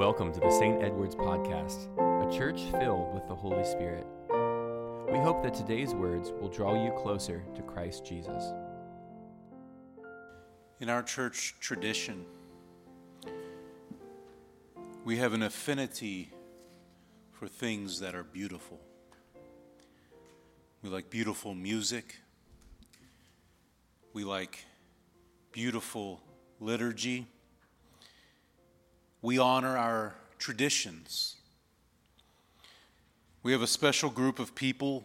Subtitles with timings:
[0.00, 0.82] Welcome to the St.
[0.82, 4.06] Edward's Podcast, a church filled with the Holy Spirit.
[5.12, 8.42] We hope that today's words will draw you closer to Christ Jesus.
[10.80, 12.24] In our church tradition,
[15.04, 16.30] we have an affinity
[17.30, 18.80] for things that are beautiful.
[20.82, 22.16] We like beautiful music.
[24.14, 24.64] We like
[25.52, 26.22] beautiful
[26.58, 27.26] liturgy.
[29.22, 31.36] We honor our traditions.
[33.42, 35.04] We have a special group of people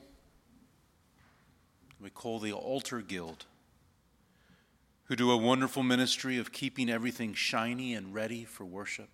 [2.01, 3.45] we call the Altar Guild
[5.05, 9.09] who do a wonderful ministry of keeping everything shiny and ready for worship.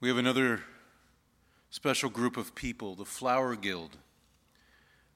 [0.00, 0.62] We have another
[1.70, 3.96] special group of people, the Flower Guild,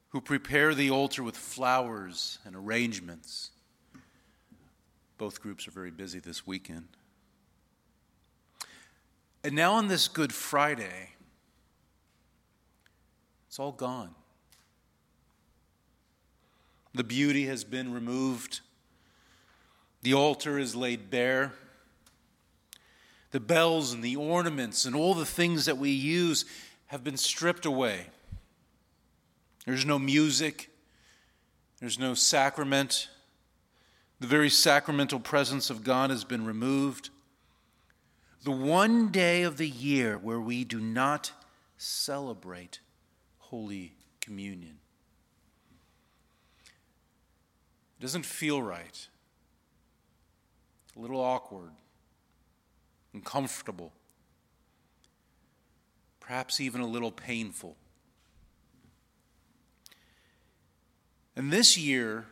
[0.09, 3.51] who prepare the altar with flowers and arrangements.
[5.21, 6.87] Both groups are very busy this weekend.
[9.43, 11.11] And now on this Good Friday,
[13.47, 14.15] it's all gone.
[16.95, 18.61] The beauty has been removed.
[20.01, 21.53] The altar is laid bare.
[23.29, 26.45] The bells and the ornaments and all the things that we use
[26.87, 28.07] have been stripped away.
[29.67, 30.71] There's no music,
[31.79, 33.07] there's no sacrament.
[34.21, 37.09] The very sacramental presence of God has been removed.
[38.43, 41.31] The one day of the year where we do not
[41.75, 42.81] celebrate
[43.39, 44.77] Holy Communion.
[47.97, 49.07] It doesn't feel right.
[50.85, 51.71] It's a little awkward,
[53.15, 53.91] uncomfortable,
[56.19, 57.75] perhaps even a little painful.
[61.35, 62.27] And this year,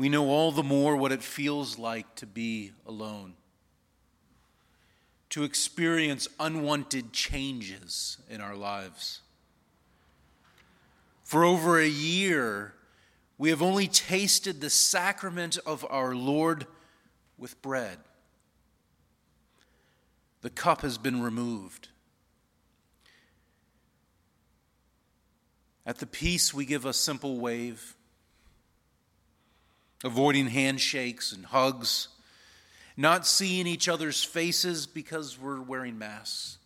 [0.00, 3.34] we know all the more what it feels like to be alone,
[5.28, 9.20] to experience unwanted changes in our lives.
[11.22, 12.72] For over a year,
[13.36, 16.66] we have only tasted the sacrament of our Lord
[17.36, 17.98] with bread.
[20.40, 21.88] The cup has been removed.
[25.84, 27.96] At the peace, we give a simple wave,
[30.04, 32.08] avoiding handshakes and hugs,
[32.96, 36.58] not seeing each other's faces because we're wearing masks.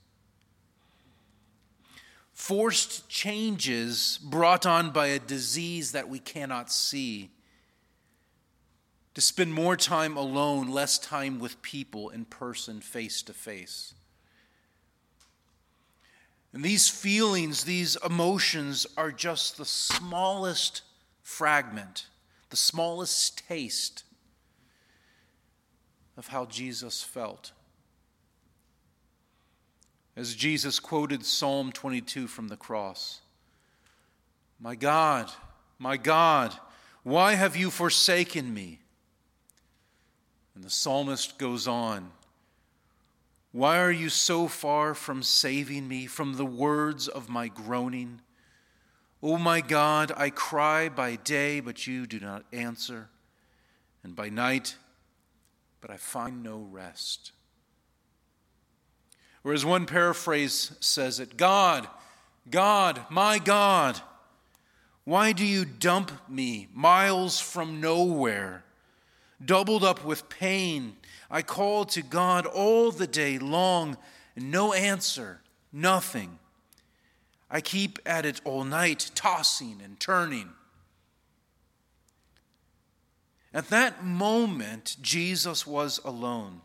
[2.32, 7.30] Forced changes brought on by a disease that we cannot see.
[9.14, 13.94] To spend more time alone, less time with people in person, face to face.
[16.52, 20.82] And these feelings, these emotions are just the smallest
[21.22, 22.06] fragment,
[22.54, 24.04] the smallest taste
[26.16, 27.50] of how Jesus felt.
[30.14, 33.22] As Jesus quoted Psalm 22 from the cross
[34.60, 35.32] My God,
[35.80, 36.54] my God,
[37.02, 38.78] why have you forsaken me?
[40.54, 42.12] And the psalmist goes on
[43.50, 48.20] why are you so far from saving me from the words of my groaning?
[49.24, 53.08] O oh my God, I cry by day, but you do not answer,
[54.02, 54.76] and by night,
[55.80, 57.32] but I find no rest.
[59.42, 61.88] Or as one paraphrase says it God,
[62.50, 63.98] God, my God,
[65.04, 68.62] why do you dump me miles from nowhere,
[69.42, 70.98] doubled up with pain?
[71.30, 73.96] I called to God all the day long,
[74.36, 75.40] and no answer,
[75.72, 76.38] nothing.
[77.54, 80.50] I keep at it all night, tossing and turning.
[83.54, 86.62] At that moment, Jesus was alone.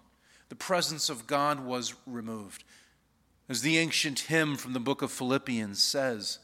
[0.49, 2.63] The presence of God was removed.
[3.47, 6.39] As the ancient hymn from the book of Philippians says,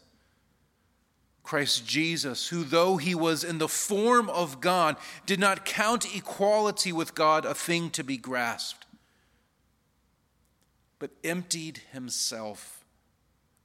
[1.42, 4.96] Christ Jesus, who, though he was in the form of God,
[5.26, 8.86] did not count equality with God a thing to be grasped,
[11.00, 12.75] but emptied himself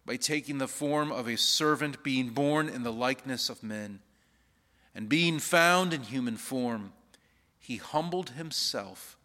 [0.04, 4.00] by taking the form of a servant, being born in the likeness of men,
[4.94, 6.92] and being found in human form,
[7.58, 9.16] he humbled himself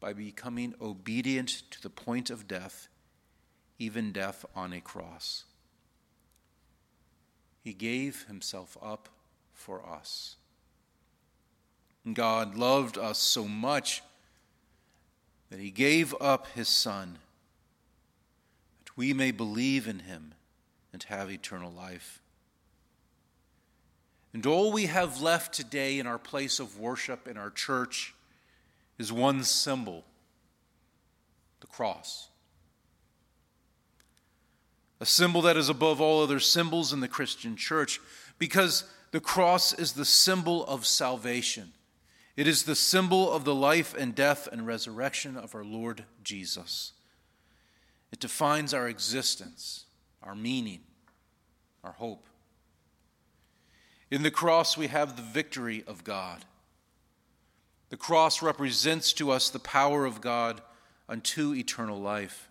[0.00, 2.88] by becoming obedient to the point of death,
[3.78, 5.44] even death on a cross.
[7.62, 9.08] He gave himself up
[9.52, 10.36] for us.
[12.12, 14.02] God loved us so much
[15.50, 17.18] that he gave up his Son
[18.96, 20.34] we may believe in him
[20.92, 22.22] and have eternal life.
[24.32, 28.14] And all we have left today in our place of worship, in our church,
[28.98, 30.04] is one symbol
[31.60, 32.28] the cross.
[35.00, 38.00] A symbol that is above all other symbols in the Christian church
[38.38, 41.72] because the cross is the symbol of salvation.
[42.36, 46.92] It is the symbol of the life and death and resurrection of our Lord Jesus.
[48.12, 49.84] It defines our existence,
[50.22, 50.80] our meaning,
[51.82, 52.26] our hope.
[54.10, 56.44] In the cross, we have the victory of God.
[57.88, 60.60] The cross represents to us the power of God
[61.08, 62.48] unto eternal life.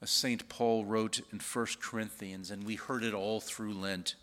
[0.00, 0.48] As St.
[0.48, 4.16] Paul wrote in 1 Corinthians, and we heard it all through Lent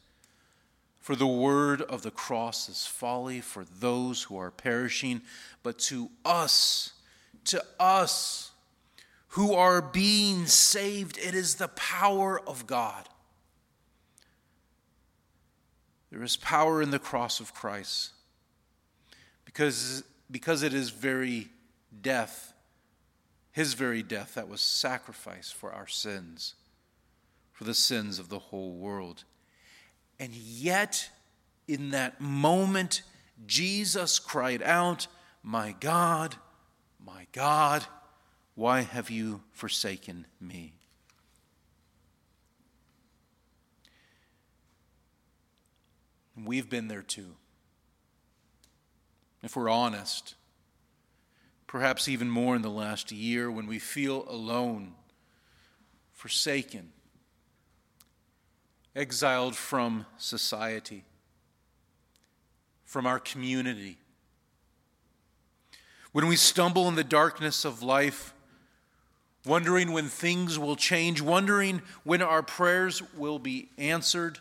[0.99, 5.21] For the word of the cross is folly for those who are perishing,
[5.63, 6.91] but to us,
[7.45, 8.48] to us
[9.29, 13.07] who are being saved, it is the power of God.
[16.11, 18.13] There is power in the cross of Christ
[19.45, 21.49] because, because it is very
[22.01, 22.53] death,
[23.51, 26.55] his very death, that was sacrificed for our sins,
[27.51, 29.25] for the sins of the whole world.
[30.19, 31.09] And yet,
[31.67, 33.03] in that moment,
[33.45, 35.05] Jesus cried out,
[35.43, 36.35] My God,
[37.03, 37.85] my God,
[38.59, 40.73] why have you forsaken me?
[46.35, 47.35] We've been there too.
[49.41, 50.35] If we're honest,
[51.67, 54.91] perhaps even more in the last year when we feel alone,
[56.11, 56.91] forsaken,
[58.93, 61.05] exiled from society,
[62.83, 63.99] from our community.
[66.11, 68.33] When we stumble in the darkness of life,
[69.45, 74.39] wondering when things will change, wondering when our prayers will be answered,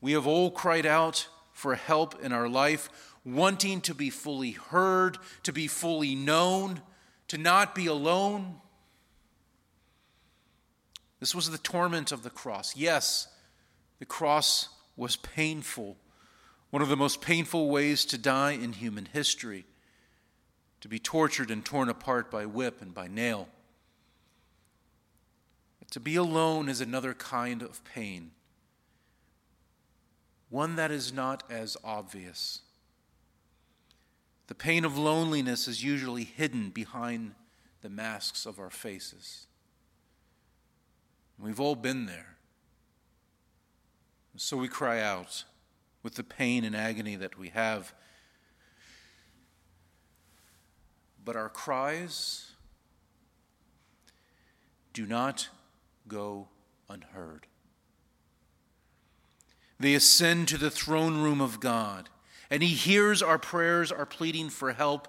[0.00, 2.88] we have all cried out for help in our life
[3.24, 6.80] wanting to be fully heard, to be fully known,
[7.28, 8.56] to not be alone.
[11.20, 12.76] This was the torment of the cross.
[12.76, 13.28] Yes,
[13.98, 15.96] the cross was painful,
[16.70, 19.64] one of the most painful ways to die in human history,
[20.80, 23.48] to be tortured and torn apart by whip and by nail.
[25.92, 28.32] To be alone is another kind of pain,
[30.50, 32.60] one that is not as obvious.
[34.48, 37.34] The pain of loneliness is usually hidden behind
[37.80, 39.46] the masks of our faces.
[41.38, 42.36] We've all been there.
[44.36, 45.44] So we cry out
[46.02, 47.92] with the pain and agony that we have.
[51.24, 52.52] But our cries
[54.92, 55.48] do not
[56.08, 56.48] go
[56.88, 57.46] unheard.
[59.78, 62.08] They ascend to the throne room of God
[62.50, 65.08] and He hears our prayers, our pleading for help,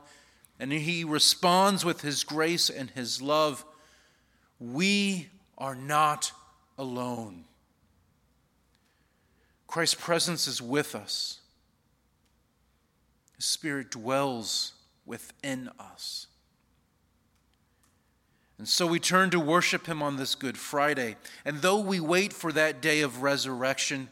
[0.60, 3.66] and He responds with His grace and His love.
[4.60, 6.31] We are not
[6.78, 7.45] alone.
[9.68, 11.40] Christ's presence is with us,
[13.36, 14.74] His Spirit dwells
[15.06, 16.28] within us.
[18.60, 21.16] And so we turn to worship Him on this Good Friday.
[21.44, 24.10] And though we wait for that day of resurrection,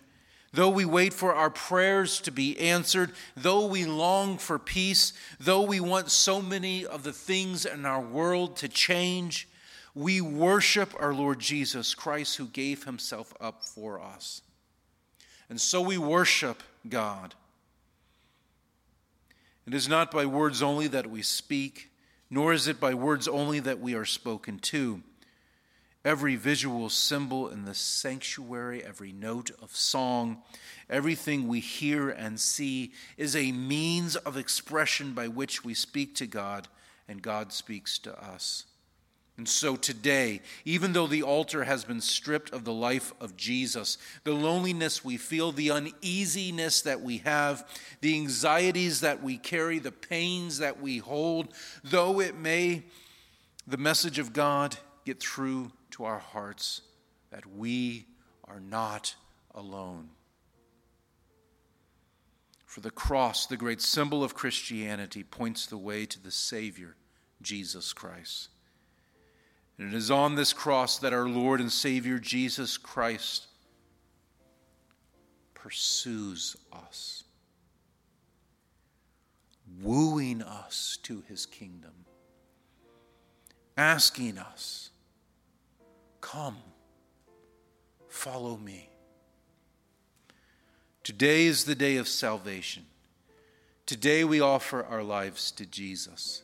[0.54, 5.62] Though we wait for our prayers to be answered, though we long for peace, though
[5.62, 9.48] we want so many of the things in our world to change,
[9.94, 14.42] we worship our Lord Jesus Christ who gave himself up for us.
[15.50, 17.36] And so we worship God.
[19.66, 21.92] It is not by words only that we speak,
[22.30, 25.02] nor is it by words only that we are spoken to
[26.07, 30.42] every visual symbol in the sanctuary, every note of song,
[30.90, 36.26] everything we hear and see is a means of expression by which we speak to
[36.26, 36.69] God
[37.10, 38.66] and God speaks to us.
[39.38, 44.00] And so today, even though the altar has been stripped of the life of Jesus,
[44.24, 47.68] the loneliness we feel, the uneasiness that we have,
[48.02, 51.54] the anxieties that we carry, the pains that we hold,
[51.84, 52.84] though it may,
[53.68, 54.76] the message of God
[55.06, 56.82] get through to our hearts
[57.30, 58.08] that we
[58.46, 59.16] are not
[59.54, 60.10] alone.
[62.66, 66.96] For the cross, the great symbol of Christianity, points the way to the Savior,
[67.42, 68.50] Jesus Christ.
[69.78, 73.48] And it is on this cross that our Lord and Savior Jesus Christ
[75.54, 77.24] pursues us,
[79.81, 81.94] wooing us to his kingdom,
[83.76, 84.90] asking us
[86.22, 86.57] Come,
[88.10, 88.90] follow me.
[91.04, 92.86] Today is the day of salvation.
[93.86, 96.44] Today we offer our lives to Jesus.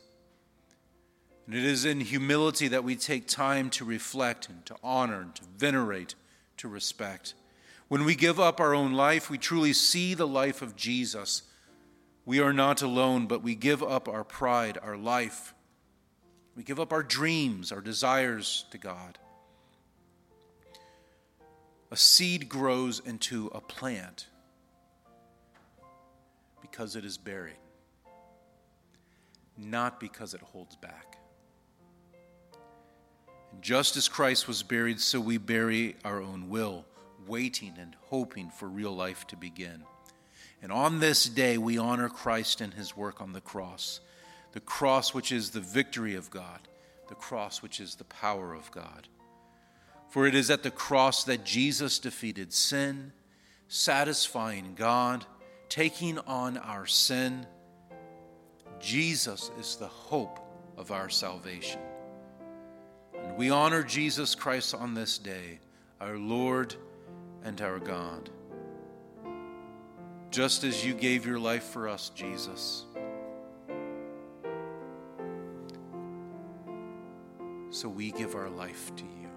[1.46, 5.34] And it is in humility that we take time to reflect and to honor and
[5.34, 6.14] to venerate,
[6.58, 7.34] to respect.
[7.88, 11.42] When we give up our own life, we truly see the life of Jesus.
[12.24, 15.52] We are not alone, but we give up our pride, our life.
[16.56, 19.18] We give up our dreams, our desires to God.
[21.90, 24.28] A seed grows into a plant
[26.62, 27.58] because it is buried,
[29.58, 31.18] not because it holds back.
[33.60, 36.84] Just as Christ was buried, so we bury our own will
[37.26, 39.84] waiting and hoping for real life to begin.
[40.62, 44.00] And on this day, we honor Christ and his work on the cross,
[44.52, 46.60] the cross which is the victory of God,
[47.08, 49.08] the cross which is the power of God.
[50.08, 53.12] For it is at the cross that Jesus defeated sin,
[53.68, 55.26] satisfying God,
[55.68, 57.46] taking on our sin.
[58.80, 60.38] Jesus is the hope
[60.76, 61.80] of our salvation.
[63.36, 65.58] We honor Jesus Christ on this day,
[66.00, 66.76] our Lord
[67.42, 68.30] and our God.
[70.30, 72.84] Just as you gave your life for us, Jesus.
[77.70, 79.28] So we give our life to you.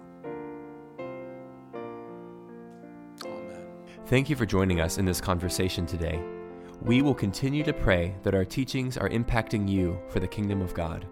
[3.24, 3.66] Amen.
[4.06, 6.22] Thank you for joining us in this conversation today.
[6.82, 10.72] We will continue to pray that our teachings are impacting you for the kingdom of
[10.72, 11.04] God.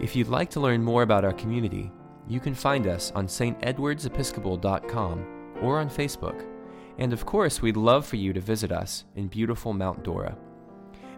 [0.00, 1.90] If you'd like to learn more about our community,
[2.26, 5.26] you can find us on stedwardsepiscopal.com
[5.60, 6.46] or on Facebook.
[6.98, 10.38] And of course, we'd love for you to visit us in beautiful Mount Dora.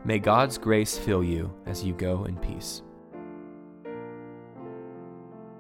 [0.05, 2.83] May God's grace fill you as you go in peace.